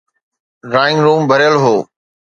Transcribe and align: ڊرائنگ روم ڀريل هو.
ڊرائنگ 0.71 0.99
روم 1.05 1.21
ڀريل 1.29 1.55
هو. 1.63 1.75